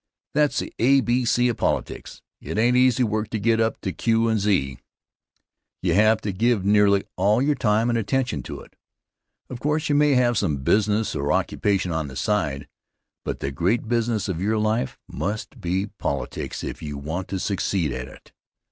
That's 0.33 0.57
the 0.57 0.73
a, 0.79 1.01
b, 1.01 1.25
c 1.25 1.47
of 1.49 1.57
politics. 1.57 2.23
It 2.41 2.57
ain't 2.57 2.75
easy 2.75 3.03
work 3.03 3.29
to 3.29 3.39
get 3.39 3.59
up 3.61 3.79
to 3.81 3.93
q 3.93 4.29
and 4.29 4.39
z. 4.39 4.79
You 5.83 5.93
have 5.93 6.21
to 6.21 6.31
give 6.31 6.65
nearly 6.65 7.03
all 7.17 7.39
your 7.39 7.53
time 7.53 7.87
and 7.87 7.99
attention 7.99 8.41
to 8.41 8.61
it. 8.61 8.75
Of 9.47 9.59
course, 9.59 9.89
you 9.89 9.93
may 9.93 10.15
have 10.15 10.39
some 10.39 10.57
business 10.63 11.13
or 11.15 11.31
occupation 11.31 11.91
on 11.91 12.07
the 12.07 12.15
side, 12.15 12.67
but 13.23 13.41
the 13.41 13.51
great 13.51 13.87
business 13.87 14.27
of 14.27 14.41
your 14.41 14.57
life 14.57 14.97
must 15.07 15.61
be 15.61 15.91
politics 15.99 16.63
if 16.63 16.81
you 16.81 16.97
want 16.97 17.27
to 17.27 17.37
succeed 17.37 17.91
in 17.91 18.07
it. 18.07 18.31